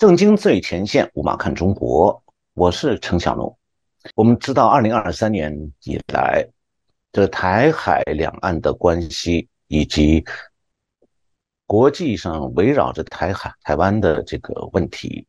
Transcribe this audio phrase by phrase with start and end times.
[0.00, 2.24] 正经最前线，五马看中国，
[2.54, 3.54] 我是陈小龙。
[4.14, 6.42] 我们知道，二零二三年以来，
[7.12, 10.24] 这台海两岸的关系以及
[11.66, 15.26] 国际上围绕着台海、台湾的这个问题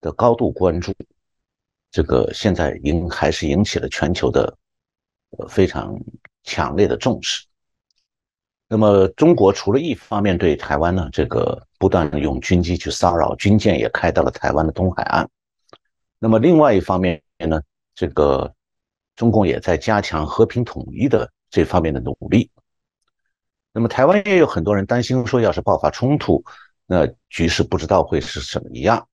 [0.00, 0.94] 的高度关注，
[1.90, 4.56] 这个现在引还是引起了全球的
[5.30, 5.92] 呃非常
[6.44, 7.44] 强烈的重视。
[8.68, 15.28] 那么，中国除了一方面对台湾呢，这个不断用军机去骚扰，军舰也开到了台湾的东海岸。
[16.20, 17.60] 那么，另外一方面呢，
[17.92, 18.54] 这个
[19.16, 22.48] 中共也在加强和平统一的这方面的努力。
[23.72, 26.44] 那么，台湾也有很多人担心说，要是爆发冲突，
[26.86, 29.08] 那局势不知道会是什么样。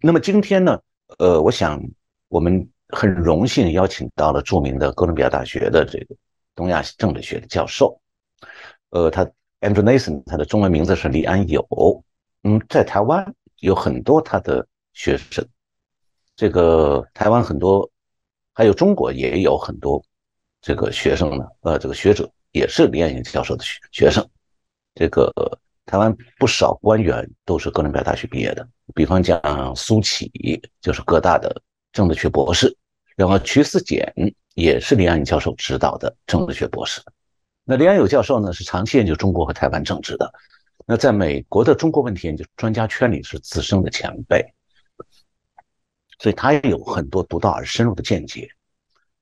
[0.00, 0.80] 那么今天呢，
[1.18, 1.78] 呃，我想
[2.28, 6.16] 我们很荣幸邀请到了著名的哥伦比亚大学的这个。
[6.56, 8.00] 东亚政治学的教授，
[8.90, 9.28] 呃，他
[9.64, 11.66] Andrew Nathan，他的中文名字是李安友，
[12.42, 15.44] 嗯，在台湾有很多他的学生，
[16.36, 17.90] 这个台湾很多，
[18.52, 20.02] 还有中国也有很多
[20.60, 24.24] 这个学生呢，呃，这个学者也是李安友教授的学学生，
[24.94, 25.32] 这个
[25.86, 30.30] 台湾不少官员都是哥伦比亚大学毕业的，比方讲苏启
[30.80, 32.76] 就是哥大的政治学博士，
[33.16, 34.12] 然后瞿思俭。
[34.54, 37.02] 也是李安友教授指导的政治学博士。
[37.64, 40.30] 那李安友教授呢，是长期研究中国和台湾政治的。
[40.86, 44.44] 那在美国的中国问题研究专家圈里是资深的前辈，
[46.18, 48.48] 所以他也有很多独到而深入的见解。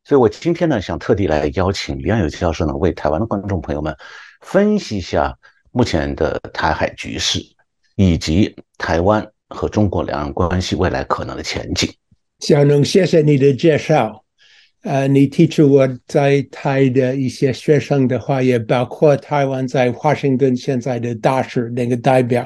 [0.02, 3.96] 所以我今天呢，想特地来邀请李安友教授呢，为台湾的观众朋友们
[4.40, 5.38] 分析一下
[5.70, 7.38] 目前的台海局势，
[7.94, 11.88] 以及台湾和中国两岸关系未来可能的前景。
[12.40, 14.21] 小龙，谢谢你的介绍。
[14.82, 22.44] 呃，你提出我在台的一些学生的话，也包括台湾在华盛顿现在的大使那个代表，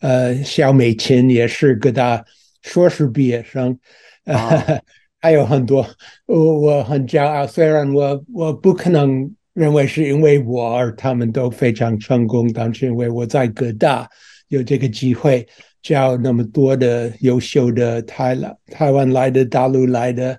[0.00, 2.24] 呃，肖美琴也是各大
[2.62, 3.78] 硕士毕业生，
[4.24, 4.80] 呃，
[5.22, 5.86] 还有很多，
[6.26, 7.46] 我我很骄傲。
[7.46, 14.08] 虽然我我不可能认为是因为我而他们都非常成功，但是因为我在各大
[14.48, 15.46] 有这个机会
[15.82, 20.36] 教那么多的优秀的台来台湾来的大陆来的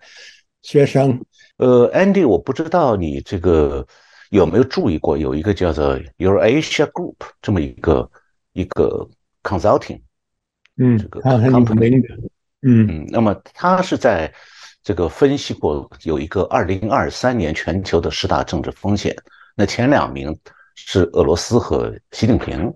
[0.62, 1.18] 学生。
[1.58, 3.84] 呃，Andy，我不知道你这个
[4.30, 8.08] 有没有注意过，有一个叫做 Eurasia Group 这么一个
[8.54, 9.10] 一个
[9.42, 10.00] consulting，
[10.78, 12.00] 嗯，这个 company，
[12.62, 14.32] 嗯嗯，那么他是在
[14.84, 19.16] 这个分析过有一个二零二三年全球的十大政治风险，
[19.56, 20.38] 那前两名
[20.76, 22.72] 是俄罗斯和习近平，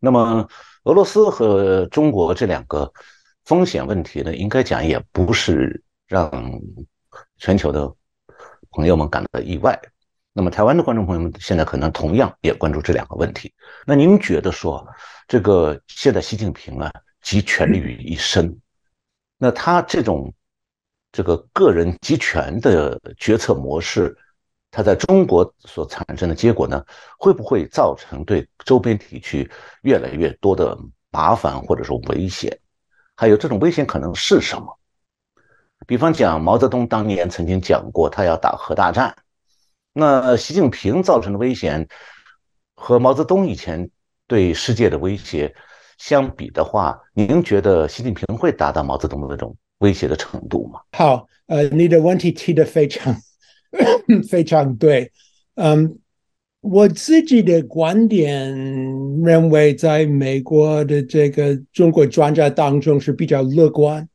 [0.00, 0.48] 那么
[0.84, 2.90] 俄罗斯和中国这两个
[3.44, 6.30] 风险问题呢，应该讲也不是让。
[7.36, 7.92] 全球的
[8.70, 9.78] 朋友们感到意外，
[10.32, 13.52] 那么台湾的观众朋友们现在可能同样也关注这两个问题。
[13.86, 14.86] 那您觉得说，
[15.28, 16.90] 这个现在习近平啊
[17.20, 18.58] 集权力于一身，
[19.38, 20.32] 那他这种
[21.12, 24.16] 这个个人集权的决策模式，
[24.70, 26.82] 他在中国所产生的结果呢，
[27.18, 29.50] 会不会造成对周边地区
[29.82, 30.78] 越来越多的
[31.10, 32.58] 麻烦或者说危险？
[33.14, 34.78] 还有这种危险可能是什么？
[35.86, 39.14] 比方讲，毛泽东当年曾经讲过，他要打核大战。
[39.92, 41.86] 那习近平造成的危险
[42.74, 43.90] 和毛泽东以前
[44.26, 45.54] 对世界的威胁
[45.98, 50.80] 相比的话，您觉得习近平会达到毛泽东的那种威胁的程度吗？
[50.92, 53.14] 好，呃，你的问题提的非常
[54.30, 55.10] 非常对。
[55.56, 55.98] 嗯，
[56.60, 58.50] 我自己的观点
[59.22, 64.08] 认为，在美国的这个中国专家当中是比较乐观。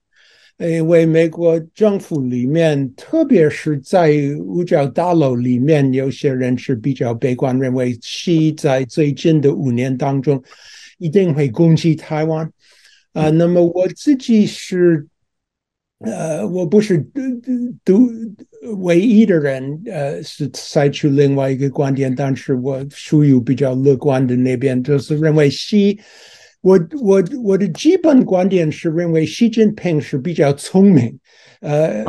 [0.58, 10.42] 因为美国政府里面，特别是在五角大楼里面，有些人是比较悲观，认为西在最近的五年当中
[10.98, 12.52] 一定会攻击台湾。
[13.14, 15.06] 啊，那么我自己是，
[16.00, 17.06] 呃，我不是
[17.86, 18.10] 独
[18.80, 26.00] 唯一的人，呃，是采取另外一个观点，但是我属于比较乐观的那边，就是认为西。
[26.68, 31.18] 我我我的基本观点是认为习近平是比较聪明，
[31.62, 32.04] 呃，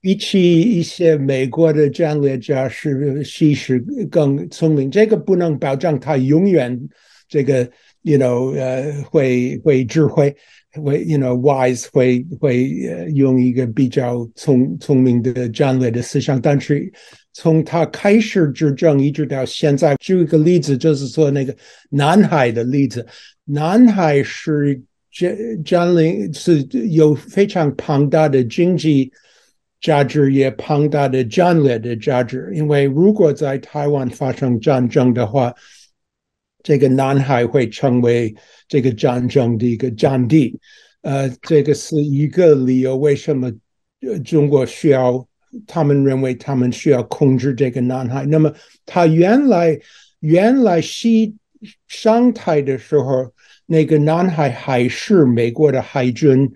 [0.00, 3.78] 比起一些美国的战略家是其实
[4.10, 4.90] 更聪明。
[4.90, 6.76] 这个不能保证他永远
[7.28, 7.70] 这个
[8.02, 10.34] ，you know，呃，会会智慧，
[10.82, 12.68] 会 you know wise，会会
[13.14, 16.92] 用一个比较聪聪明的战略的思想，但是。
[17.34, 21.54] 从他开始执政一直到现在，举一个例子，就是说那个
[21.88, 23.06] 南海的例子。
[23.48, 24.80] 南海是
[25.10, 29.10] 占占领是有非常庞大的经济
[29.80, 32.50] 价值，也庞大的战略的价值。
[32.54, 35.54] 因为如果在台湾发生战争的话，
[36.62, 38.34] 这个南海会成为
[38.68, 40.58] 这个战争的一个战地。
[41.02, 43.50] 呃，这个是一个理由，为什么
[44.24, 45.26] 中国需要？
[45.66, 48.26] 他们认为他们需要控制这个南海。
[48.26, 48.52] 那么，
[48.84, 49.80] 他原来
[50.20, 51.34] 原来西
[51.86, 53.32] 上台的时候，
[53.70, 56.50] 那个南海还是美国的海军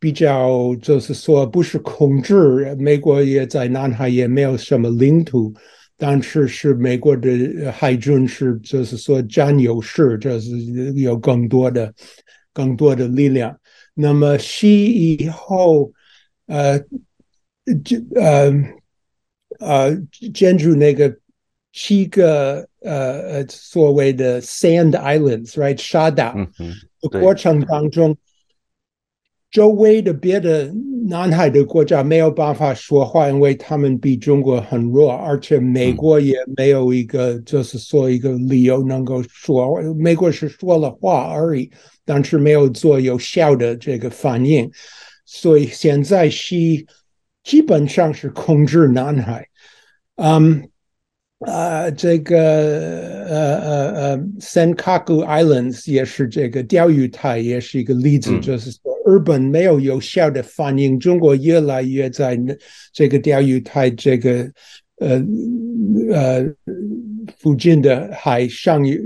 [0.00, 5.54] 比较，就是说不是控制，美国也在南海也没有什么领土，
[5.96, 10.50] 但是是美国的海军是就是说占优势，就是
[10.94, 11.94] 有更多的
[12.52, 13.56] 更多的力量。
[13.94, 15.92] 那么西以后，
[16.46, 16.76] 呃，
[17.84, 18.52] 就呃
[19.60, 19.96] 呃
[20.34, 21.16] 建筑那个
[21.72, 26.34] 七个呃呃所谓的 Sand Islands，right 沙岛
[27.00, 28.16] 的过程当中，
[29.50, 30.72] 周围的别的
[31.08, 41.70] 南海的国家没有办法说话，因为他们比中国很弱，而且美国也没有一个就是说一个理由能够说，美国是说了话而已。
[42.06, 44.70] 但是没有做有效的这个反应，
[45.24, 46.86] 所以现在西
[47.42, 49.48] 基本上是控制南海。
[50.16, 50.68] 嗯，
[51.46, 52.38] 啊，这个
[53.28, 62.38] 呃呃呃，Senkaku Islands 也是这个钓鱼台，也是一个例子，就是说日本没有有效的反应，中国越来越在
[62.92, 64.50] 这个钓鱼台这个
[64.98, 65.22] 呃
[66.10, 66.46] 呃
[67.38, 68.96] 附近的海上有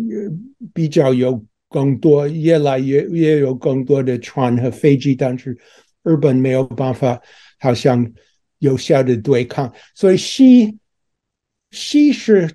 [0.73, 1.45] 比较有。
[1.71, 5.55] 更多，越来越越有更多的船和飞机，但是
[6.03, 7.21] 日本没有办法，
[7.61, 8.11] 好像
[8.61, 10.75] 有效的对抗，所以西
[11.71, 12.51] 其实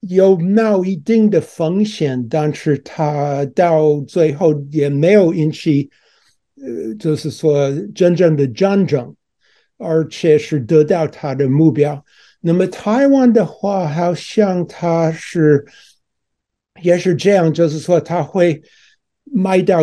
[0.00, 5.90] 有冒一定的风险，但是它到最后也没有引起，
[6.56, 9.14] 呃，就是说真正的战争，
[9.78, 12.04] 而且是得到它的目标。
[12.40, 15.64] 那么台湾的话，好像它是。
[16.82, 18.62] 也是这样，就是说他会
[19.24, 19.80] 卖到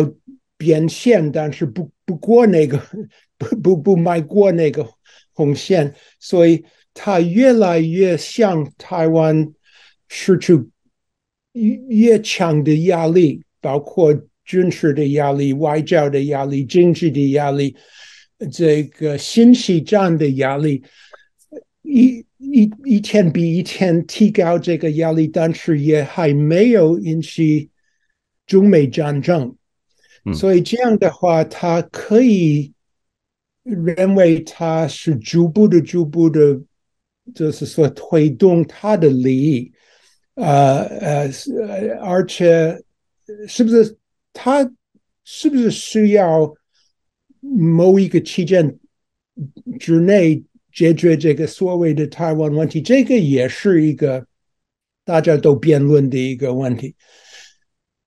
[0.56, 2.76] 边线，但是不不过那个
[3.38, 4.84] 不不不迈过那个
[5.32, 6.64] 红线，所以
[6.94, 9.52] 他越来越向台湾
[10.08, 10.68] 施出
[11.52, 14.14] 越越强的压力，包括
[14.44, 17.76] 军事的压力、外交的压力、经济的压力，
[18.52, 20.82] 这个信息战的压力
[21.82, 22.24] 一。
[22.40, 27.68] 一一天比一天提高这个压力，但是也还没有引起
[28.46, 29.54] 中美战争，
[30.32, 32.72] 所以这样的话，他可以
[33.64, 36.60] 认为他是逐步的、逐步的，
[37.34, 39.72] 就是说推动他的利益，
[40.34, 41.30] 呃呃，
[42.00, 42.82] 而且
[43.46, 43.96] 是不是
[44.32, 44.70] 他
[45.24, 46.52] 是不是需要
[47.40, 48.78] 某一个期间
[49.78, 50.42] 之内？
[50.70, 54.24] 解决这个所谓的台湾问题，这个也是一个
[55.04, 56.94] 大家都辩论的一个问题。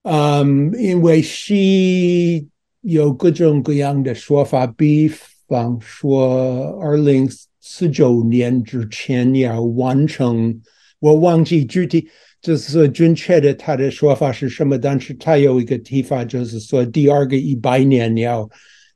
[0.04, 2.48] 嗯，因为西
[2.80, 5.12] 有各种各样的说法，比
[5.48, 7.28] 方说二零
[7.62, 10.60] 四九年之前要完成，
[11.00, 12.10] 我忘记具体
[12.42, 18.50] 就是准确的他的说法是什么，但是他有一个提法，就是说第二个一百年要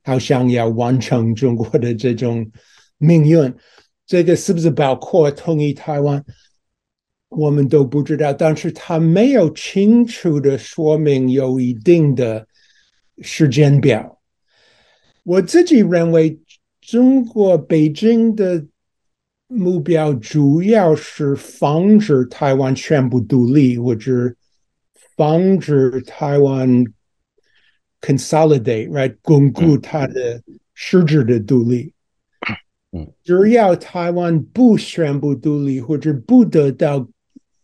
[0.03, 2.45] 好像要完成中国的这种。
[2.98, 3.53] 命运，
[4.07, 6.24] 这个是不是包括统一台湾？
[7.27, 8.31] 我们都不知道。
[8.31, 12.48] 但是他没有清楚的说明有一定的
[13.22, 14.22] 时间表。
[15.24, 16.39] 我自己认为，
[16.88, 18.63] 中国北京的
[19.48, 24.36] 目标主要是防止台湾全部独立，或者
[25.18, 26.86] 防止台湾
[28.01, 30.39] consolidate，right，巩固它的
[30.75, 31.92] 实质的独立。
[33.24, 37.08] 只要台湾不宣布独立，或者不得到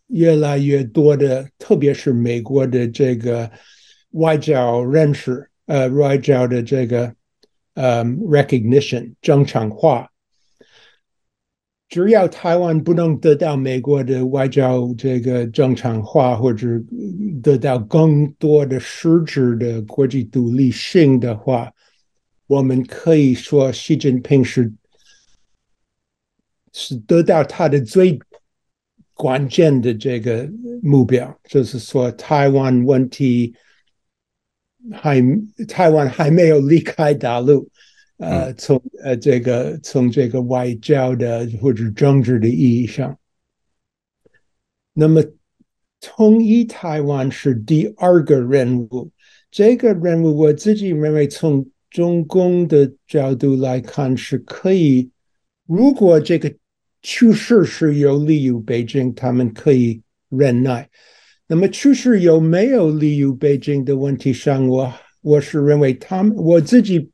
[0.08, 3.48] 越来越多的，特别是美国的这个
[4.10, 7.14] 外交认识，呃，外交的这个
[7.74, 10.08] 呃 recognition 正常化，
[11.88, 16.66] 只要台湾不能得到美国的外交这个正常化，或者
[17.42, 21.72] 得到更多的实质的国际独立性的话，
[22.46, 24.72] 我们可以说习近平是。
[26.74, 28.18] 是得到他的最
[29.12, 30.50] 关键的这个
[30.82, 33.54] 目标，就是说台湾问题
[34.90, 35.22] 还
[35.68, 37.68] 台湾还没有离开大陆，
[38.16, 43.18] 呃，从呃这个从这个外交的或者政治的意义上，
[44.92, 45.22] 那么
[46.00, 49.10] 统一台湾是第二个任务。
[49.50, 55.10] 这个任务我自己认为，从中共的角度来看是可以，
[55.66, 56.52] 如果这个。
[57.04, 60.88] 趋势是有利于北京，他们可以忍耐。
[61.52, 64.90] 那么趋势有没有利于北京的问题上，我
[65.20, 67.10] 我是认为他们我自己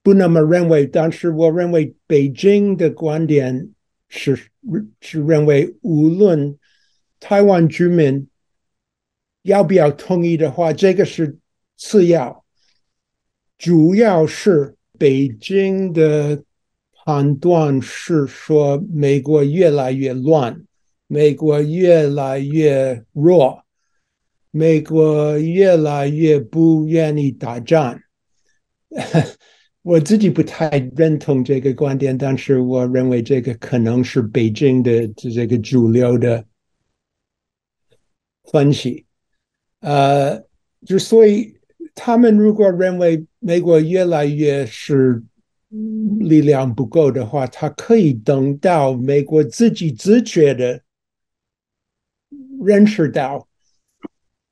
[0.00, 3.68] 不那么认为，但是我认为北京的观点
[4.08, 4.38] 是
[5.00, 6.56] 是认为，无论
[7.18, 8.28] 台湾居民
[9.42, 11.36] 要不要同意的话，这个是
[11.76, 12.44] 次要，
[13.58, 16.44] 主要是北京的
[17.04, 20.62] 判断是说美国越来越乱。
[21.08, 23.62] 美国越来越弱，
[24.50, 28.00] 美国越来越不愿意打仗。
[29.82, 36.44] 我自己不太认同这个观点，但是我认为这个可能是北京的这个主流的
[38.50, 39.04] 分析。
[39.80, 40.42] 呃，
[40.84, 41.56] 之所以
[41.94, 45.22] 他们如果认为美国越来越是
[46.18, 50.82] 力量不够的话，他可以等到美国自己自觉的。
[52.66, 53.46] 认识到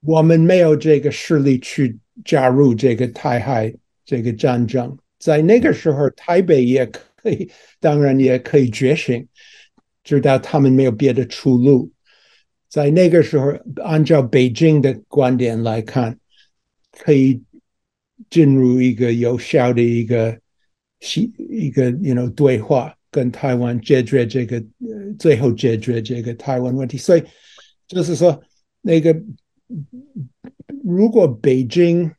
[0.01, 9.27] 我们没有这个势力去加入这个台海这个战争，在那个时候，台北也可以，当然也可以觉醒，
[10.05, 11.91] 知道他们没有别的出路。
[12.69, 13.53] 在那个时候，
[13.83, 16.19] 按照北京的观点来看，
[16.93, 17.43] 可以
[18.29, 20.39] 进入一个有效的一个
[21.51, 24.63] 一个 you know 对话，跟台湾解决这个
[25.19, 27.23] 最后解决这个台湾问题，所以。
[27.87, 28.43] 就是说，
[28.81, 29.15] 那个
[30.83, 32.11] 如果北京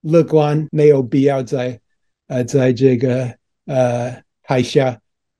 [0.00, 1.78] 乐观，没有必要在
[2.28, 3.36] 呃，在这个
[3.66, 4.98] 呃海峡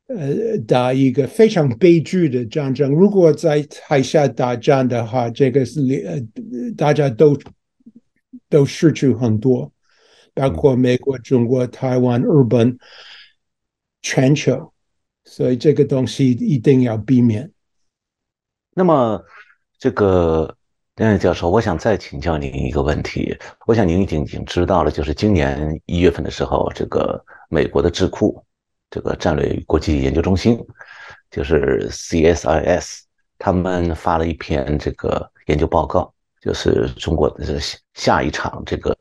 [0.08, 2.90] 呃打一个非常悲剧的战争。
[2.92, 6.20] 如果在海峡打仗的话，这个是呃
[6.76, 7.36] 大家都
[8.50, 9.72] 都失去很多，
[10.34, 12.78] 包括美国、中国、台湾、日本、
[14.02, 14.70] 全球，
[15.24, 17.50] 所以这个东西一定要避免。
[18.74, 19.24] 那么。
[19.78, 20.56] 这个
[20.96, 23.36] 梁教授，我想再请教您一个问题。
[23.66, 28.42] 我想您已经已经知道了，就是今年一月份的时候，这个美国的智库，
[28.90, 30.58] 这个战略国际研究中心，
[31.30, 33.00] 就是 CSIS，
[33.38, 38.96] 他们发了一篇这个研究报告，就是中国的下下一场这个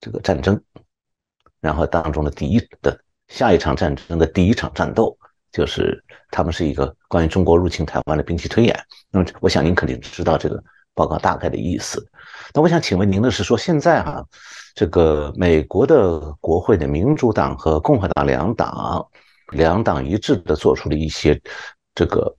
[0.00, 0.62] 这个战争，
[1.60, 5.16] 然后当中的第一的下一场战争的第一场战斗。
[5.52, 8.78] 就是他们是一个关于中国入侵台湾的兵棋推演。
[9.10, 10.62] 那么，我想您肯定知道这个
[10.94, 12.06] 报告大概的意思。
[12.54, 14.24] 那我想请问您的是说，现在哈，
[14.74, 19.06] 这个美国的国会的民主党和共和党两党
[19.52, 21.40] 两党一致的做出了一些
[21.94, 22.34] 这个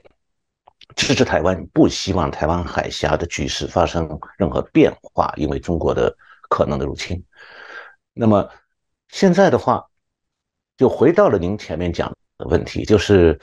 [0.96, 6.16] 支持台湾，不希望台湾海峡的局势发生任何变化，因为中国的
[6.50, 7.22] 可能的入侵。
[8.14, 8.50] 那么
[9.10, 9.86] 现在的话，
[10.78, 12.16] 就回到了您前面讲的。
[12.50, 13.40] 问题就是，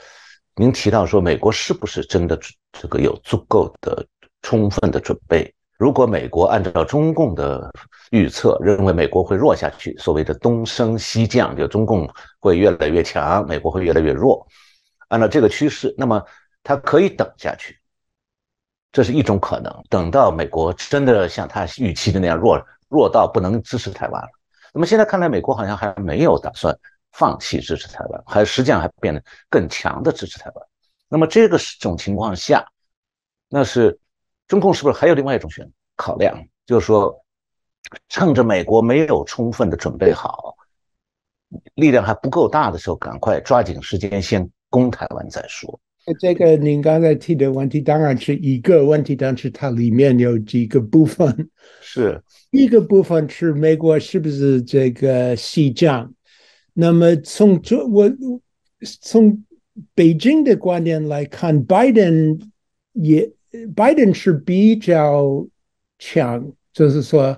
[0.59, 2.37] 您提到说美国是不是真的
[2.73, 4.05] 这个有足够的
[4.41, 5.55] 充分的准备？
[5.77, 7.71] 如果美国按照中共的
[8.11, 12.05] 预测，认为美国会弱下去，所谓的东升西降，就中共
[12.41, 14.45] 会越来越强，美国会越来越弱。
[15.07, 16.21] 按照这个趋势，那么
[16.61, 17.79] 它可以等下去，
[18.91, 19.73] 这是一种可能。
[19.89, 24.27] 等到美国真的像他预期的那样弱，弱到不能支持台湾了。
[24.73, 26.77] 那么现在看来，美国好像还没有打算。
[27.11, 30.65] 放弃支持台湾，还实际上还变得更强的支持台湾。
[31.07, 32.65] 那么这个是这种情况下，
[33.49, 33.99] 那是
[34.47, 36.39] 中共是不是还有另外一种选考量？
[36.65, 37.25] 就是说，
[38.07, 40.55] 趁着美国没有充分的准备好，
[41.73, 45.79] 力量还不够大的时候，赶快抓紧时间先攻台湾再说。
[46.19, 51.49] 这个您刚才提的问题当然是一个问题，但是它里面有几个部分。
[51.81, 56.11] 是一个部分是美国是不是这个西降？
[56.79, 58.09] 那么从这我
[59.01, 59.43] 从
[59.93, 62.39] 北京的观点来看，拜登
[62.93, 63.29] 也
[63.75, 65.45] 拜登是比较
[65.97, 67.37] 强，就是说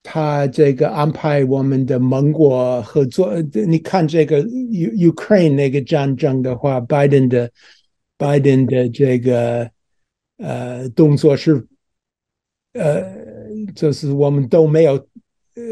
[0.00, 3.34] 他这个安排我们的盟国合作。
[3.66, 7.50] 你看这个 U Ukraine 那个战争的话，拜登的
[8.16, 9.68] 拜登的这个
[10.36, 11.66] 呃动作是
[12.74, 13.04] 呃，
[13.74, 14.92] 就是我们都没有
[15.54, 15.64] 呃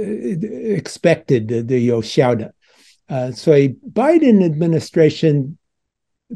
[0.77, 2.53] expected 的有效的。
[3.07, 5.55] 呃，所以 Biden administration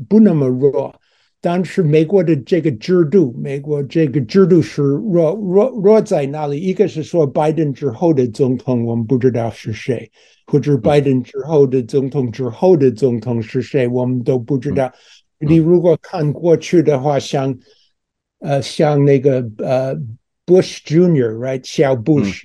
[0.09, 0.95] 不那么弱，
[1.41, 6.61] 但是美国的这个制度，美国这个制度是弱弱弱在哪里？
[6.61, 10.09] 一个是说拜登之后的总统我们不知道是谁，
[10.47, 14.93] 或者拜登之后的总统之后的总统是谁，我们都不知道。
[15.39, 17.59] 你如果看过去的话，像
[18.39, 19.97] 呃像那个呃
[20.47, 22.45] Bush Junior，right 小 Bush。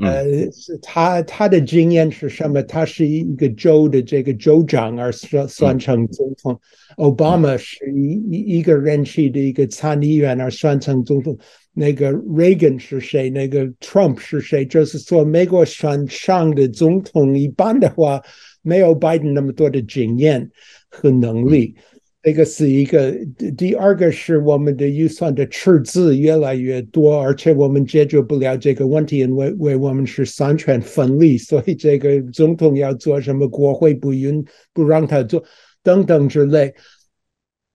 [0.00, 2.60] 呃，是他他的经验是什么？
[2.64, 6.60] 他是一个州的这个州长而算算成总统。
[6.96, 11.38] 奥巴马是一一一个人气的一个参议员而算成总统。
[11.72, 13.30] 那个 Reagan 是谁？
[13.30, 14.64] 那个 Trump 是谁？
[14.64, 18.20] 就是说，美国选上的总统一般的话，
[18.62, 20.50] 没有拜登那么多的经验
[20.88, 21.74] 和能力。
[22.24, 23.14] 这个是一个，
[23.54, 35.44] 第二个是我们的预算的赤字越来越多，而且我们解决不了这个问题，因为为我们是三权分立， 所以这个总统要做什么，国会不允不让他做，
[35.82, 36.72] 等等之类。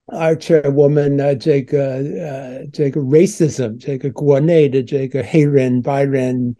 [0.06, 6.56] 而且我们呢，这个呃，这个 racism，这个国内的这个黑人、白人、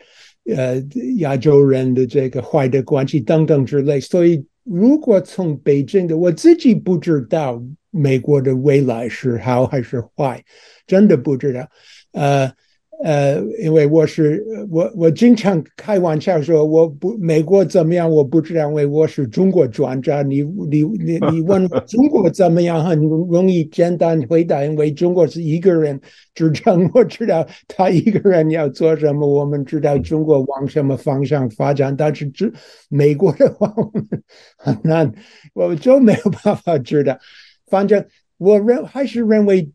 [0.54, 0.80] 呃，
[1.16, 7.62] 亚洲人的这个坏的关系等等之类，所以如果从北京的，我自己不知道。
[7.92, 10.40] 美国的未来是好还是坏，
[10.86, 11.68] 真的不知道。
[12.12, 12.48] 呃
[13.02, 20.20] 呃，因为我是我我经常开玩笑说，我不美国怎么样我不知道，因为我是中国专家。
[20.22, 25.98] 你你你你问中国怎么样，很容易简单回答，因为中国是一个人
[26.34, 31.96] 执政， 我知道他一个人要做什么，我们知道中国往什么方向发展。
[31.96, 32.52] 但是这
[32.90, 34.06] 美国的话，我们
[34.58, 35.10] 很难，
[35.54, 37.16] 我就没有办法知道。
[37.66, 38.04] 反正
[38.36, 39.70] 我认还是认为，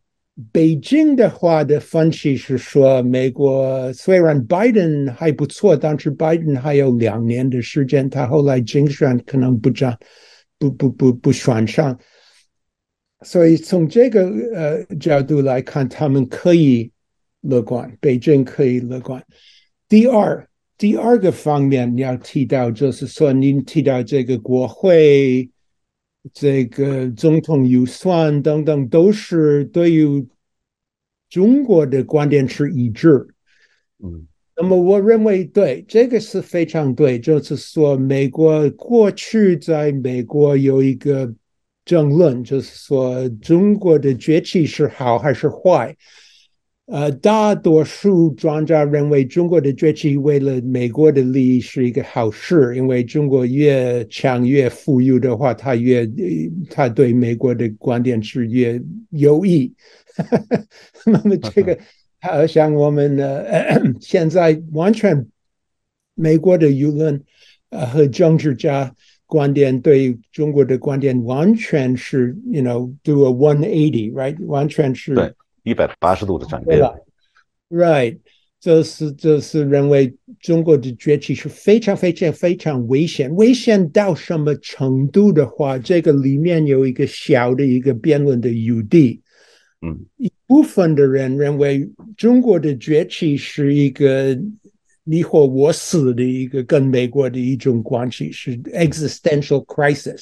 [0.51, 9.98] 北京的话的分析是说，美国虽然拜登还不错，但是拜登还有两年的时间，他后来竞选可能不占，
[10.60, 11.98] 不不不不选上，
[13.22, 16.92] 所以从这个呃角度来看，他们可以
[17.39, 19.24] 乐观，北京可以乐观。
[19.88, 20.46] 第二，
[20.77, 25.50] 第二个方面你要提到，就是说您提到这个国会。
[26.34, 30.27] 这个总统预算等等，都是对于
[31.29, 33.27] 中国的观点是一致。
[34.03, 34.27] 嗯，
[34.58, 41.34] 那么我认为对这个是非常对，就是说，美国过去在美国有一个
[41.84, 45.95] 争论，就是说中国的崛起是好还是坏。
[46.88, 56.08] 呃，大多数专家认为中国的崛起为了美国的利益是一个好事，因为中国越强越富裕的话，他越
[56.69, 59.74] 他对美国的观点是越有益。
[61.08, 61.76] 那么这个，
[62.21, 63.43] 好像我们呢，
[64.00, 65.26] 现在完全
[66.13, 67.19] 美国的舆论
[67.71, 68.93] 呃和政治家
[69.26, 75.36] 观点对中国的观点完全是，you know，do a one eighty，right，完全是。
[75.65, 76.80] 一百八十度的转变
[77.71, 78.19] ，Right，
[78.60, 89.21] 这是这是认为中国的崛起是非常非常非常危险，危险到什么程度的话，这个里面有一个小的一个辩论的余地。
[89.82, 94.39] 嗯，一部分的人认为中国的崛起是一个
[95.04, 100.21] 你或我死的一个跟美国的一种关系，是 existential crisis，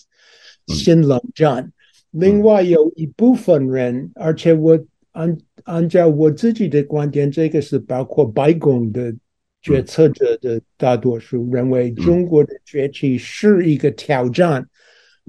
[0.68, 1.70] 新冷战。
[2.12, 4.80] 另外有一部分人，而且我。
[5.14, 9.14] 按按照我自己的观点，这个是包括白宫的
[9.62, 14.68] 决策者的大多数认为，中国的崛起是一个挑战，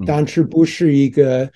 [0.06, 1.50] 但是不是一个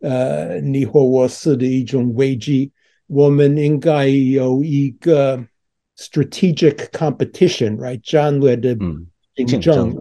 [0.00, 2.72] 呃你或我死的一种危机。
[3.06, 5.44] 我们应该有一个
[5.98, 8.74] strategic competition，right 战略的
[9.36, 9.94] 竞争，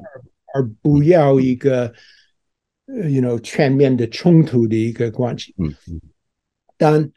[0.53, 1.93] 而不要一个
[2.85, 5.53] you know 全面的冲突的一个关系。
[5.57, 6.01] 嗯嗯，
[6.77, 7.11] 但。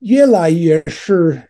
[0.00, 1.42] 越来越是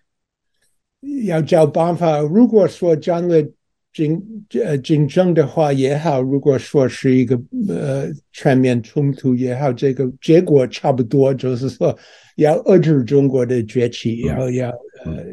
[1.26, 2.20] 要找办法。
[2.20, 3.44] 如果说将来
[3.92, 4.22] 竞
[4.54, 11.96] 呃竞争的话也好，如果说是一个呃全面冲突也好，这个结果差不多，就是说
[12.36, 14.68] 要遏制中国的崛起，然后要
[15.04, 15.24] 呃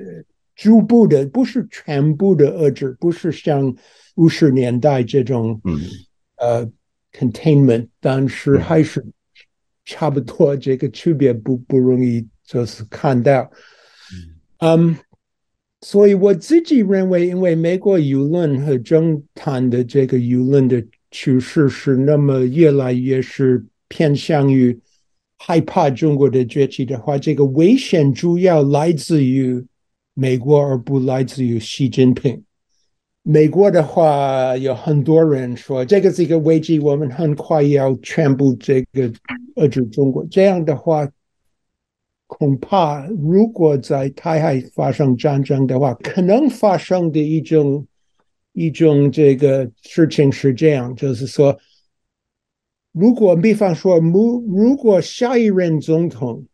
[0.55, 3.75] 逐步的，不是全部的遏制，不是像
[4.15, 5.61] 五十年代这种
[6.37, 6.67] 呃
[7.13, 9.05] containment，但是还是
[9.85, 12.27] 差不多，这个区别不不容易。
[12.47, 13.51] 就是看到，
[14.59, 14.95] 嗯，
[15.81, 20.81] 所以我自己认为，因为美国舆论和政坛的这个舆论的
[21.11, 24.79] 趋势是那么越来越是偏向于
[25.37, 29.61] 害怕中国的崛起的话，这个危险主要来自于
[30.13, 32.41] 美国，而不来自于习近平。
[33.23, 39.11] 美国的话，有很多人说这个是一个危机，我们很快要全部这个
[39.57, 40.25] 遏制中国。
[40.31, 41.05] 这样的话。
[42.27, 47.87] 恐怕，如果在台海发生战争的话，可能发生的一种
[48.51, 51.57] 一种这个事情是这样，就是说，
[52.91, 56.45] 如果比方说，如如果下一任总统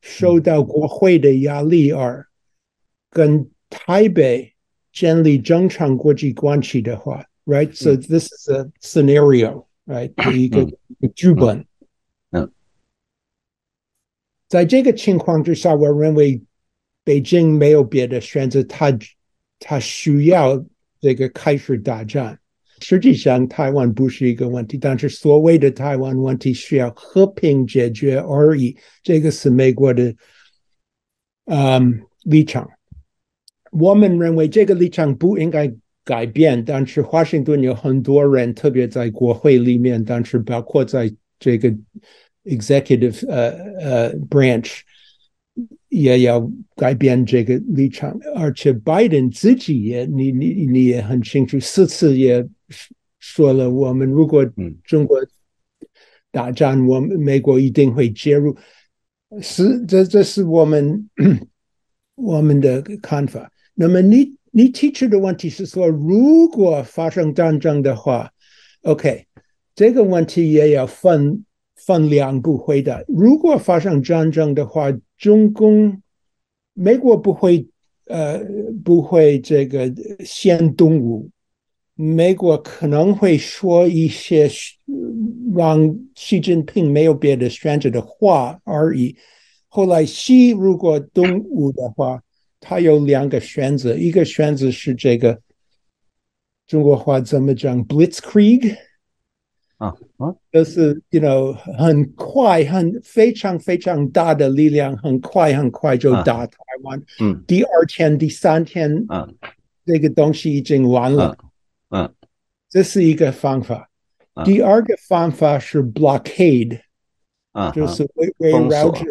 [0.00, 2.24] 受到国会的压力而
[3.10, 4.52] 跟台北
[4.92, 7.72] 建立正常国际关系的话，right?
[7.74, 10.12] So this is a scenario, right?
[10.32, 10.64] 一个
[11.14, 11.66] 剧本。
[14.48, 16.42] 在这个情况之下，我认为
[17.04, 18.98] 北京没有别的选择，他
[19.58, 20.64] 他需要
[21.00, 22.38] 这个开始打战。
[22.80, 28.76] 实际上，台湾不是一个问题，但是所谓的台湾问题需要和平解决而已。
[29.02, 30.14] 这个是美国的
[31.46, 32.70] 嗯立场。
[33.72, 35.70] 我们认为这个立场不应该
[36.04, 41.74] 改变，但是华盛顿有很多人，特别在国会里面，但是包括在这个
[42.48, 44.80] executive 呃呃 branch.
[45.88, 52.46] 也要改变这个立场，而且拜登自己也，你你你也很清楚，四次也
[53.18, 54.46] 说了，我们如果
[54.84, 55.18] 中国
[56.30, 58.54] 打仗，我们美国一定会介入，
[59.40, 61.08] 是这这是我们
[62.14, 63.50] 我们的看法。
[63.74, 68.30] 那么你你提出的问题是说，如果发生战争的话
[68.82, 69.24] ，OK，
[69.74, 71.44] 这个问题也要分
[71.88, 73.02] 分两步回答。
[73.08, 76.02] 如果发生战争的话，中共
[76.74, 77.66] 美国不会
[78.06, 78.38] 呃
[78.84, 79.90] 不会这个
[80.22, 81.30] 先动武，
[81.94, 84.50] 美国可能会说一些
[85.56, 89.16] 让习近平没有别的选择的话而已。
[89.68, 92.22] 后来西如果动武的话。
[92.60, 95.40] 他有两个选择，一个选择是这个
[96.66, 98.76] 中国话怎么讲，Blitzkrieg
[99.78, 107.02] 啊啊，就是 you know 很快很非常非常大的力量，很快很快就打台湾。
[107.20, 109.34] 嗯，第二天、第三天，嗯，
[109.86, 111.36] 这个东西已经完了。
[111.90, 112.12] 嗯，
[112.68, 113.88] 这是一个方法。
[114.44, 116.80] 第二个方法是 blockade，
[117.52, 119.04] 啊，就是围围绕着，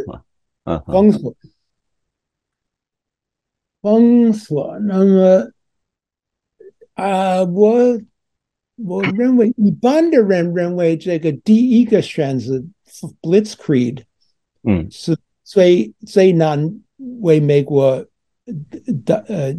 [0.65, 1.33] 嗯，封锁。
[3.81, 5.51] 封锁，那么
[6.95, 7.99] 啊，我
[8.77, 12.63] 我认为一般的人认为这个第一个选择
[13.21, 13.99] Blitzkrieg，
[14.63, 16.79] 嗯，是最最难
[17.21, 18.05] 为美国
[19.03, 19.53] 打呃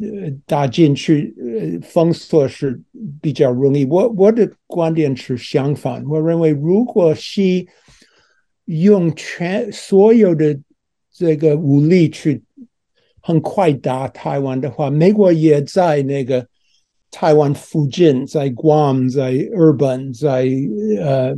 [0.47, 2.81] 打进去，呃封锁是
[3.21, 3.85] 比较容易。
[3.85, 7.67] 我我的观点是相反，我认为如果是
[8.65, 10.59] 用全所有的
[11.13, 12.43] 这个武力去。
[13.21, 16.49] 很快打台湾的话，美国也在那个
[17.11, 20.47] 台湾附近，在 Guam，在日本，在
[21.01, 21.35] 呃，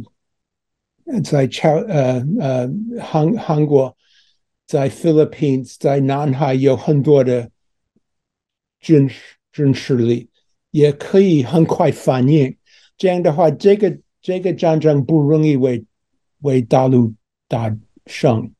[1.23, 3.97] 在朝呃呃韩韩国，
[4.67, 7.51] 在 Philippines，在南海有很多的
[8.81, 9.11] 军
[9.53, 10.29] 军事力，
[10.71, 12.57] 也可以很快反应。
[12.97, 15.85] 这样的话，这个这个战争不容易为
[16.41, 17.15] 为大陆
[17.49, 18.53] 打胜，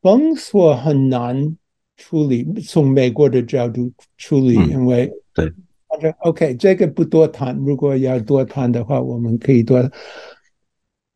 [0.00, 1.56] 封锁很难。
[2.02, 5.52] 处理从美国的角度处理，因为对，
[5.90, 7.54] 反正 OK，这个不多谈。
[7.56, 9.90] 如果要多谈的话，我们可以多。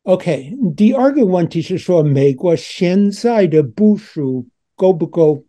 [0.03, 5.43] OK，第二个问题是说，美国现在的部署够不够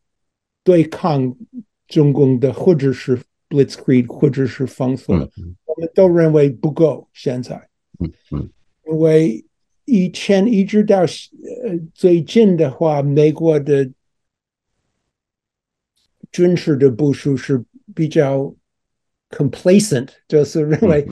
[0.62, 1.36] 对抗
[1.88, 5.14] 中共的，或者是 Blitzkrieg，或者是封锁？
[5.14, 7.08] 我们都认为不够。
[7.12, 7.56] 现在，
[7.98, 8.50] 嗯嗯，
[8.86, 9.44] 因为
[9.84, 11.06] 以前一直到呃
[11.92, 13.90] 最近的话，美国的。
[16.32, 18.52] 军事的部署是比较
[19.30, 21.06] complacent，就是认为，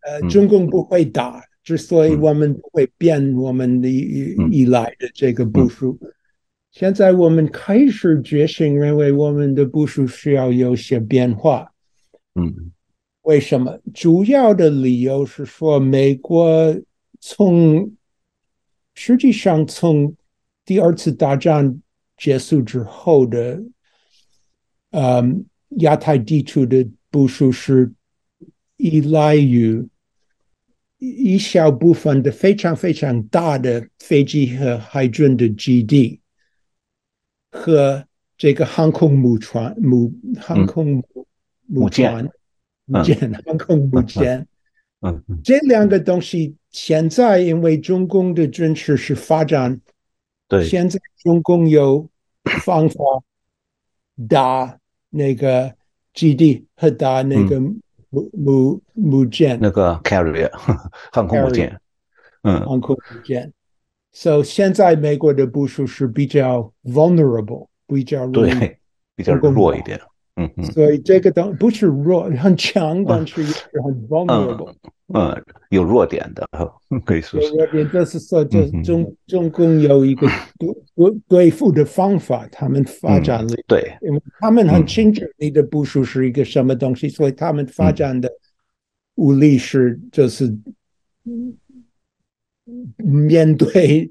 [0.00, 5.98] 呃，中共不会打，之所以我们不会变我们的依赖的这个部署。
[6.70, 11.72] 现在我们开始觉醒，认为我们的部署需要有些变化。
[12.34, 12.72] 嗯，
[13.22, 13.78] 为什么？
[13.92, 16.76] 主要的理由是说，美国
[17.20, 17.92] 从
[18.94, 20.14] 实际上从
[20.64, 21.80] 第二次大战
[22.16, 23.62] 结束之后的。
[24.96, 25.44] 嗯，
[25.78, 27.92] 亚太地区的部署是
[28.76, 29.88] 依赖于
[30.98, 36.20] 一小部分的非常非常大的飞机和海军的基地，
[37.52, 38.04] 和
[38.36, 41.00] 这个航空母船母航空
[41.66, 42.28] 母舰
[42.86, 44.44] 母舰航空母舰，
[45.02, 49.80] 嗯，这两个东西现在因为中共的军事是发展，
[50.48, 52.10] 对，现在中共有
[52.64, 52.96] 方法
[54.28, 54.80] 打。
[55.16, 55.72] 那个
[56.14, 57.60] 基地和打那个
[58.08, 60.50] 母母母舰，那个 carrier
[61.12, 61.78] 航空母舰，
[62.42, 63.52] 嗯，航空母舰。
[64.12, 68.78] So 现在美国的部署是比较 vulnerable，比较对，
[69.16, 70.00] 比较弱一点。
[70.36, 74.74] 嗯嗯所以这个东不是弱很强，但是也是很 vulnerable。
[75.14, 76.48] 嗯，有弱点的，
[77.04, 77.46] 可以说是。
[77.48, 80.26] 有弱点就是说，就中中共有一个
[80.58, 88.28] 对对对付的方法，他们发展了，对，因为他们很嗯清楚你的部署是一个什么东西，所以他们发展的
[89.14, 90.46] 武力是就是
[91.24, 91.56] 嗯
[92.96, 94.10] 面对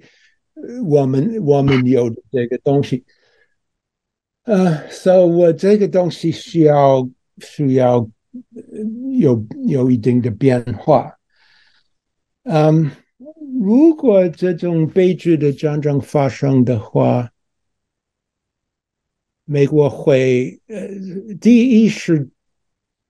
[0.53, 3.03] 呃我们我们有的这个东西。
[4.43, 8.09] 呃，所以我这个东西需要需要
[9.17, 11.17] 有有一定的变化。
[12.43, 12.91] 嗯，
[13.61, 17.31] 如果这种悲剧的战争发生的话，
[19.45, 20.89] 美国会呃，
[21.39, 22.29] 第一是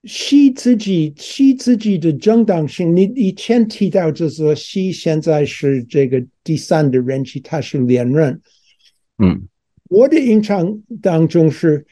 [0.03, 2.95] 西自己西自己的正当性。
[2.95, 8.39] 你以前提到就是说西现在是这个第三的人气，他是连任。
[9.17, 9.47] 嗯
[9.93, 11.85] 我的印象当中是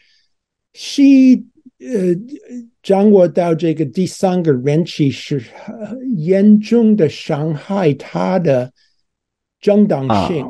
[0.74, 1.36] 西
[1.80, 2.16] 呃
[2.82, 8.74] 掌握到这个第三个人气是呃严重的伤害他的
[9.60, 10.44] 正当性。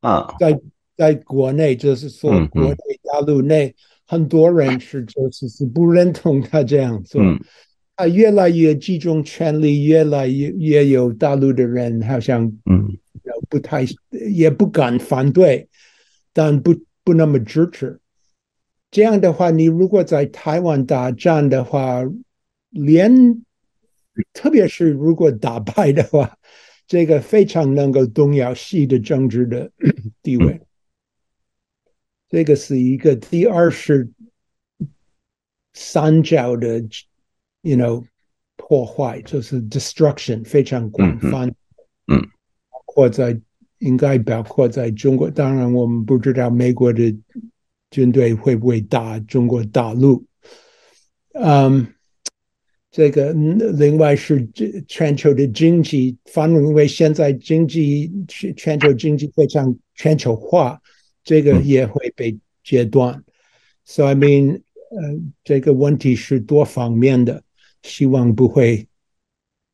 [0.00, 0.60] 啊，在
[0.96, 3.74] 在国内，就是说国内大陆内
[4.06, 7.20] 很多人是就是是不认同他这样做。
[7.20, 7.38] 嗯
[7.94, 12.88] 他越来越集中权力，越来越越有大陆的人好像嗯
[13.50, 13.86] 不太
[14.34, 15.68] 也不敢反对，
[16.32, 18.00] 但不不那么支持。
[18.90, 22.02] 这样的话，你如果在台湾打仗的话，
[22.70, 23.42] 连
[24.32, 26.36] 特别是如果打败的话，
[26.86, 29.70] 这个非常能够动摇西的政治的
[30.22, 30.60] 地位。
[32.28, 33.16] 这个是一个。
[33.16, 34.10] 第二是
[35.72, 36.80] 三角的
[37.62, 38.04] ，you know，
[38.56, 41.54] 破坏，就是 destruction 非常广泛，嗯
[42.08, 42.20] 嗯
[42.70, 43.40] 包括在
[43.82, 45.28] 应该包括在中国。
[45.28, 47.14] 当然，我们不知道美国的
[47.90, 50.24] 军队会不会打中国大陆。
[51.34, 51.86] 嗯，
[52.90, 60.80] 这个另外是这全球的经济，反因为现在经济全全球经济非常全球化，
[61.24, 63.22] 这个也会被截断。
[63.84, 67.42] So I mean，呃，这个问题是多方面的，
[67.82, 68.86] 希望不会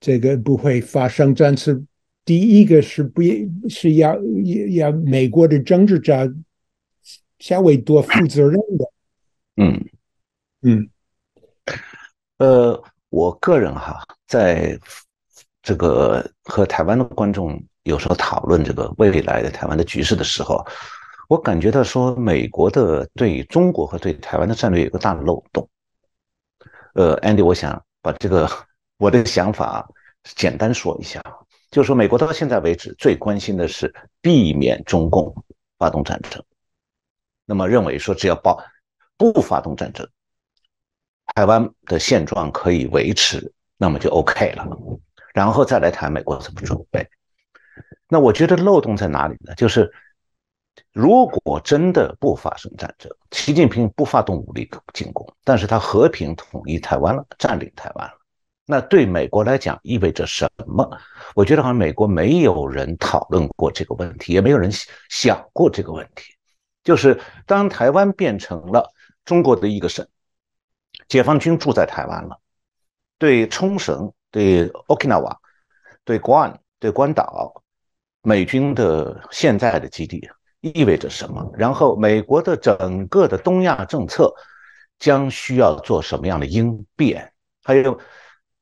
[0.01, 1.35] 这个不会发生。
[1.35, 1.85] 但是
[2.29, 3.23] 第一个是不
[3.71, 4.15] 是要
[4.77, 6.31] 要美国的政治家
[7.39, 8.93] 稍微多负责任的。
[9.57, 9.89] 嗯
[10.61, 10.91] 嗯
[12.37, 14.79] 呃，我个人哈，在
[15.63, 20.63] 这个和台湾的观众有时候讨论这个未来的台湾的局势的时候，
[21.31, 25.67] 我感觉到说，美国的对中国和对台湾的战略有个大的漏洞。
[26.93, 28.47] 呃，Andy，我想把这个
[28.99, 29.89] 我的想法
[30.37, 31.23] 简单说一下，
[31.71, 35.45] 就是说，美国到现在为止最关心的是避免中共
[35.79, 36.43] 发动战争，
[37.45, 38.63] 那么认为说只要保
[39.17, 40.09] 不发动战争。
[41.35, 44.67] 台湾的现状可以维持，那么就 OK 了，
[45.35, 47.07] 然后再来谈美国怎么准备。
[48.09, 49.55] 那我觉得漏洞在哪里呢？
[49.55, 49.93] 就是
[50.93, 58.18] 如果真的不发生战争，习近平不发动武力进攻，但是他和平统一台湾了，占领台湾了，
[58.71, 60.87] 那对美国来讲意味着什么？
[61.35, 64.71] 我觉得好像美国没有人讨论过这个问题，也没有人
[65.09, 66.35] 想过这个问题。
[66.85, 68.93] 就是当台湾变成了
[69.25, 70.07] 中国的一个省。
[71.07, 72.39] 解放军住在台湾了，
[73.19, 75.35] 对冲绳、对 Okinawa、
[76.05, 77.63] 对关、对关岛，
[78.21, 80.29] 美军的现在的基地
[80.61, 81.51] 意味着什么？
[81.57, 84.31] 然后美国的整个的东亚政策
[84.99, 87.33] 将需要做什么样的应变？
[87.65, 87.99] 还有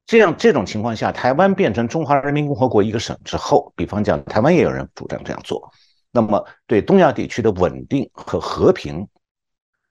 [0.06, 5.70] 这样这种情况下，台湾变成中华人民共和国一个省之后，比方讲台湾也有人主张这样做，
[6.10, 9.06] 那么对东亚地区的稳定和和平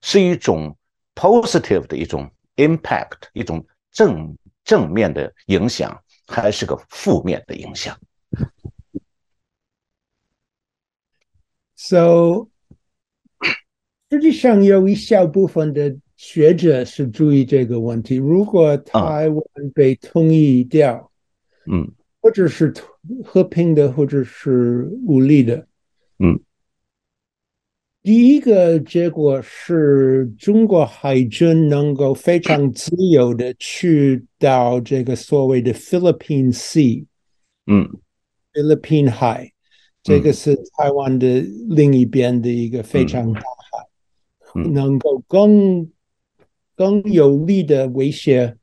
[0.02, 0.76] 是一种
[1.14, 2.28] positive 的一种。
[2.58, 8.00] impact 一种正正面的影响，还是个负面的影响
[11.76, 12.48] ？So，
[14.10, 15.98] 实际上有一小部分的
[16.28, 18.16] 学者是注意这个问题。
[18.16, 19.44] 如果台湾
[19.76, 21.12] 被统一掉，
[21.72, 21.88] 嗯，
[22.20, 22.74] 或者是
[23.24, 25.68] 和平的，或者是武力的，
[26.18, 26.40] 嗯。
[28.02, 37.06] 第一个结果是中国海军能够非常自由的去到这个所谓的 Philippine Sea，
[37.68, 37.88] 嗯，
[38.52, 39.52] 菲律宾海，
[40.02, 43.88] 这个是台湾的另一边的一个非常大海，
[44.56, 45.88] 嗯、能够更
[46.76, 48.56] 更有力的威胁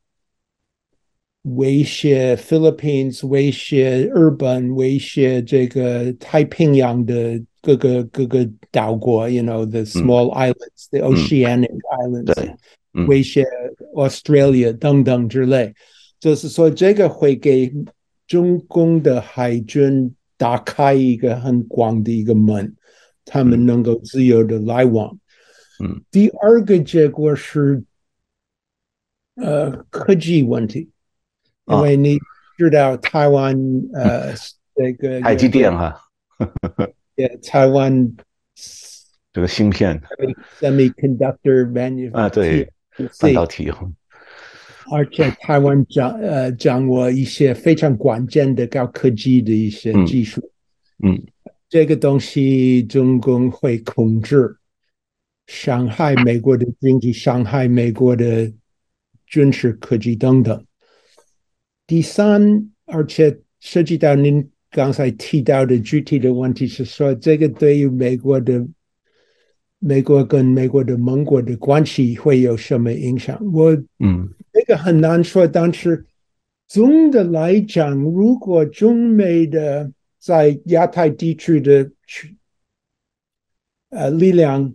[1.43, 12.55] 威胁 Philippines，威胁日本，威胁这个太平洋的各个各个岛国，you know the small islands, the oceanic islands，对，
[13.07, 13.43] 威胁
[13.95, 15.73] Australia 等等之类。
[16.19, 17.73] 就是说，这个会给
[18.25, 22.73] 中共的海军打开一个很广的一个门，
[23.25, 25.17] 他们能够自由的来往。
[25.83, 27.83] 嗯，第二个结果是，
[29.35, 30.89] 呃，科技问题，
[31.65, 32.17] 因为你
[32.57, 33.55] 知道台湾
[33.93, 34.33] 呃
[34.75, 35.99] 这个台积电哈，
[37.15, 38.15] 也台湾
[39.31, 39.99] 这个芯片
[40.59, 42.71] semiconductor manufacturing 啊，对，
[43.19, 43.71] 半导体。
[44.91, 50.41] 而且台湾掌呃掌握一些非常关键的高科技的一些技术，
[51.03, 51.19] 嗯，
[51.69, 54.57] 这个东西中共会控制，
[55.47, 58.51] 伤害美国的经济，伤害美国的
[59.33, 60.63] 军事科技等等。
[61.87, 68.63] 第三，而且涉及到您刚才提到的具体的问题是说，这个对于美国的
[69.79, 73.35] 美国跟美国的盟国的关系会有什么影响？
[73.51, 74.29] 我嗯。
[74.53, 76.05] 这个很难说，但是
[76.67, 81.89] 总的来讲，如果中美的在亚太地区的
[83.89, 84.71] 呃力量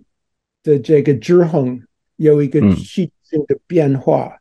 [0.64, 1.80] 的这个制衡
[2.16, 4.40] 有一个系性的变化，嗯，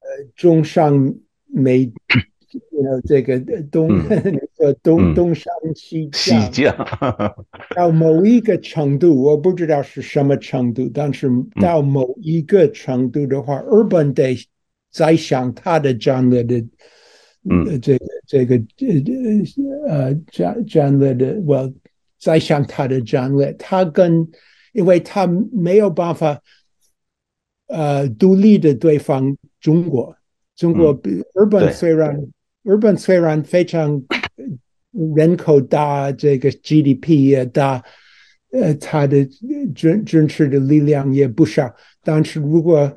[0.00, 1.14] 呃，中上
[1.46, 1.92] 美，
[2.84, 3.88] 呃，这个东
[4.58, 6.74] 呃东东上西降。
[7.74, 11.28] 到某一个程度，我不知道是什么程度，但是
[11.60, 14.36] 到某一个程度的话，日本得
[14.90, 16.58] 再想他的战略的，
[17.50, 18.56] 嗯，这个这个
[19.86, 21.72] 呃呃战战略的，我
[22.20, 24.28] 在想他的战略，他跟
[24.72, 26.40] 因为他没有办法
[27.74, 30.16] 呃独立的对方中国，
[30.56, 30.92] 中国
[31.34, 32.18] 日本虽然。
[32.64, 34.02] 日本虽然非常
[35.14, 37.84] 人口大，这个 GDP 也大，
[38.52, 39.22] 呃，它的
[39.74, 41.70] 军军事的力量也不少，
[42.02, 42.90] 但是如果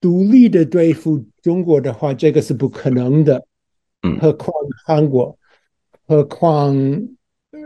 [0.00, 3.44] 独立的对付中国的话，这个是不可能的。
[4.00, 4.54] 嗯，何况
[4.86, 5.38] 韩国，
[6.06, 6.74] 何况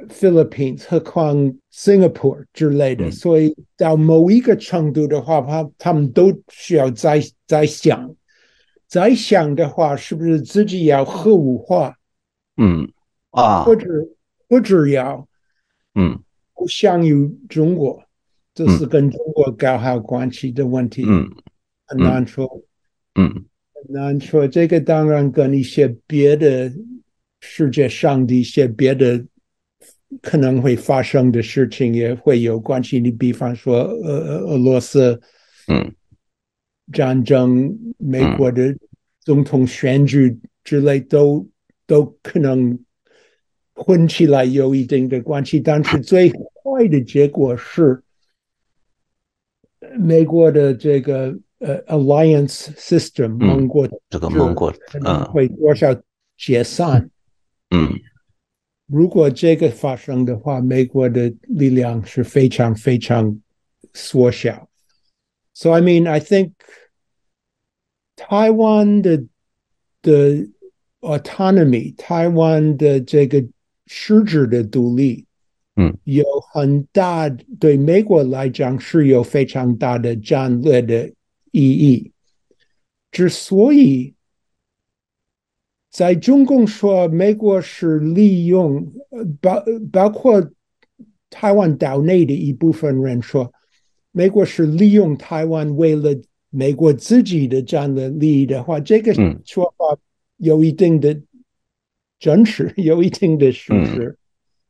[0.09, 1.37] Philippines，何况
[1.73, 8.15] Singapore 之类的，所以到某一个程度的话，他他们都需要再再想。
[8.87, 11.95] 再想的话，是不是自己要核武化？
[12.57, 12.91] 嗯
[13.31, 13.87] 啊，或者
[14.49, 15.29] 或者要
[15.95, 16.19] 嗯
[16.55, 18.03] 不向于中国，
[18.55, 21.05] 这是跟中国搞好关系的问题。
[21.07, 21.29] 嗯，
[21.87, 22.49] 很难说。
[23.15, 23.29] 嗯，
[23.75, 24.49] 很难说。
[24.49, 26.73] 这个当然跟一些别的
[27.41, 29.23] 世界上的一些别的
[30.23, 33.01] 可能会发生的事情也会有关系。
[33.01, 35.21] 你比方说，呃，俄罗斯，
[35.69, 35.95] 嗯。
[36.91, 38.75] 战争、美国的
[39.21, 41.47] 总统选举之类，都
[41.87, 42.79] 都可能
[43.75, 45.61] 混起来有一定的关系。
[45.61, 48.03] 但是最坏的结果是，
[49.99, 55.95] 美国的这个呃 alliance system 盟国这个盟国可能会多少
[56.39, 57.11] 解散。
[57.69, 57.93] 嗯，
[58.89, 63.39] 如果这个发生的话，美国的力量是非常非常
[63.93, 64.69] 缩小。
[65.53, 66.53] So I mean, I think
[68.17, 69.25] Taiwan 的
[70.01, 70.49] 的
[71.01, 73.45] autonomy，台湾的这个
[73.87, 75.27] 实质的独立，
[75.77, 81.13] 嗯，有很大对美国来讲是有非常大的战略的
[81.51, 82.11] 意义。
[83.11, 84.15] 之所以
[85.99, 88.87] 在中共说美国是利用，
[89.41, 90.49] 包包括
[91.29, 93.53] 台湾岛内的一部分人说。
[94.13, 96.11] 美国是利用台湾为了
[96.51, 99.13] 美国自己的战略利益的话，这个
[99.45, 99.99] 说法
[100.37, 101.21] 有一定的
[102.21, 104.17] 真实， 有一定的事实。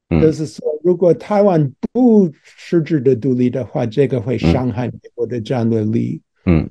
[0.08, 6.22] 就是说，如果台湾不实质的独立的话，这个会伤害美国的战略利益。
[6.46, 6.68] 嗯，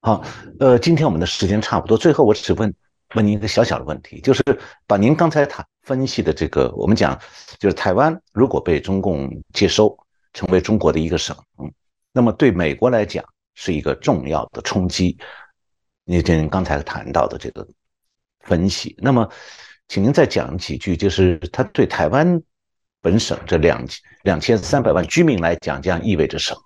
[0.00, 0.24] 好，
[0.60, 2.72] 呃，今天我们的时间差不多，最后我只问
[3.14, 4.42] 问您一个小小的问题，就是
[4.86, 7.18] 把您刚才谈分析的这个，我们讲，
[7.58, 9.96] 就是台湾如果被中共接收。
[10.36, 11.32] 成为中国的一个省，
[12.12, 13.24] 那么对美国来讲
[13.54, 15.16] 是一个重要的冲击。
[16.02, 17.64] 您您刚才谈到的这个
[18.40, 19.30] 分析，那么，
[19.86, 22.42] 请您再讲几句，就是它对台湾
[23.00, 23.86] 本省这两
[24.24, 26.60] 两千三百万居民来讲，这样意味着什么？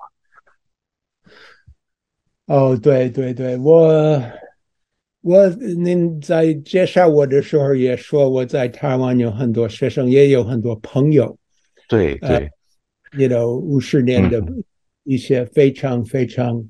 [2.46, 4.18] 哦，对对对，我
[5.21, 11.37] 我您在介绍我的时候也说，我在台湾有很多学生，也有很多朋友。
[11.89, 12.51] 对对。
[13.11, 14.45] know 五十年的
[15.05, 16.62] 一些非常非常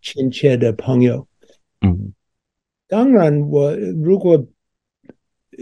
[0.00, 1.26] 亲切的朋友，
[1.80, 2.12] 嗯，
[2.86, 4.46] 当然我如果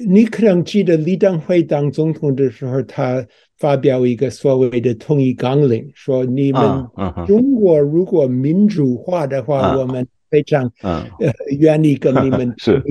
[0.07, 3.27] 你可能记得李登辉当总统的时候，他
[3.57, 6.63] 发表一个所谓的统一纲领，说你们
[7.27, 12.83] 中国如果民主化的话，我们非常呃愿意跟你们 是。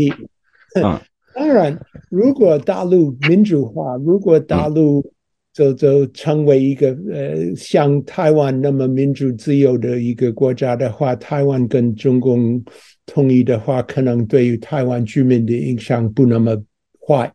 [1.33, 1.79] 当然，
[2.09, 5.13] 如果大陆民主化，如果大陆
[5.53, 12.63] 就就成为一个呃像台湾那么民主自由的一个国家的话，台湾跟中共
[13.05, 16.55] 统一的话，可能对于台湾居民的影响不那么。
[17.01, 17.33] 坏，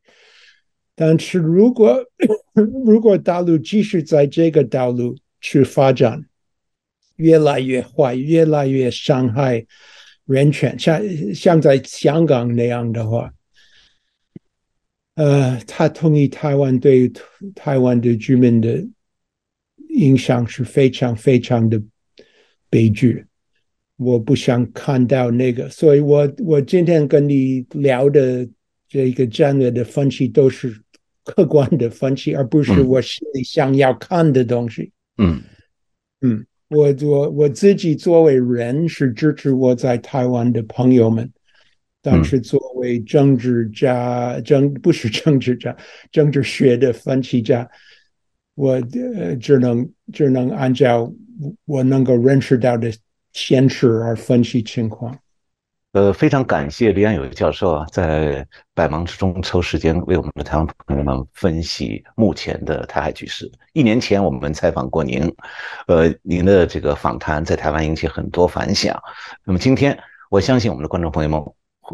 [0.95, 1.99] 但是如果
[2.53, 6.25] 如果大陆继续在这个道路去发展，
[7.17, 9.67] 越来越坏，越来越伤害
[10.27, 11.01] 人权，像
[11.35, 13.33] 像在香港那样的话，
[15.15, 17.11] 呃，他同意台湾对
[17.55, 18.85] 台湾的居民的
[19.91, 21.83] 影响是非常非常的
[22.69, 23.25] 悲剧，
[23.97, 28.49] 我不想看到那个，所以我我今天跟你聊的。
[28.87, 30.73] 这个战略的分析都是
[31.25, 34.93] 客观的分析，而不是我心里想要看的东西。
[35.19, 35.43] 嗯
[36.21, 41.31] 嗯，我我我自己作为人是支持我在台湾的朋友们，
[42.03, 45.77] 但是作为政治家，政不是政治家，
[46.11, 47.69] 政治学的分析家，
[48.55, 51.13] 我呃只能只能按照
[51.67, 52.93] 我能够认识到的
[53.33, 55.17] 现实而分析情况。
[55.95, 63.49] 呃，非常感谢李安友教授啊，在百忙之中抽时间为我们的台湾朋友们分析目前的台海局势。
[63.75, 65.33] 一年前我们采访过您，
[65.87, 69.01] 呃，您的这个访谈在台湾引起很多反响。
[69.45, 69.97] 那么今天，
[70.31, 71.41] 我相信我们的观众朋友们，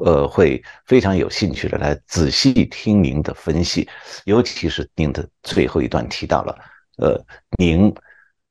[0.02, 3.86] 呃，会非常有兴趣的来仔细听您的分析，
[4.24, 6.58] 尤其是您的最后一段提到了，
[6.96, 7.22] 呃，
[7.58, 7.94] 您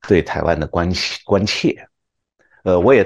[0.07, 0.93] 对台湾的关
[1.25, 1.75] 关切，
[2.65, 3.03] 呃，我也。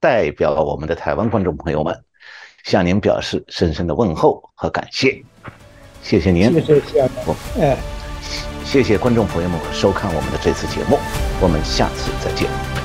[0.00, 2.04] 代表我们的台湾观众朋友们，
[2.64, 5.22] 向您表示深深的问候和感谢，
[6.02, 6.52] 谢谢您。
[6.52, 7.76] 谢谢我，哎，
[8.64, 10.98] 谢谢观众朋友们收看我们的这次节目，
[11.40, 12.77] 我们下次再见。